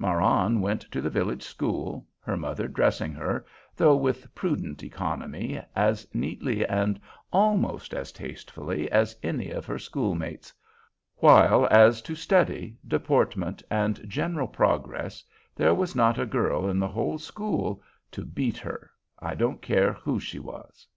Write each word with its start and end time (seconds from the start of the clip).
Marann 0.00 0.60
went 0.60 0.80
to 0.90 1.00
the 1.00 1.08
village 1.08 1.44
school, 1.44 2.04
her 2.18 2.36
mother 2.36 2.66
dressing 2.66 3.12
her, 3.12 3.46
though 3.76 3.94
with 3.94 4.34
prudent 4.34 4.82
economy, 4.82 5.60
as 5.76 6.04
neatly 6.12 6.66
and 6.66 7.00
almost 7.32 7.94
as 7.94 8.10
tastefully 8.10 8.90
as 8.90 9.16
any 9.22 9.50
of 9.52 9.64
her 9.64 9.78
schoolmates; 9.78 10.52
while, 11.18 11.68
as 11.70 12.02
to 12.02 12.16
study, 12.16 12.76
deportment, 12.84 13.62
and 13.70 14.00
general 14.10 14.48
progress, 14.48 15.22
there 15.54 15.72
was 15.72 15.94
not 15.94 16.18
a 16.18 16.26
girl 16.26 16.68
in 16.68 16.80
the 16.80 16.88
whole 16.88 17.16
school 17.16 17.80
to 18.10 18.24
beat 18.24 18.56
her, 18.58 18.90
I 19.20 19.36
don't 19.36 19.62
care 19.62 19.92
who 19.92 20.18
she 20.18 20.40
was. 20.40 20.88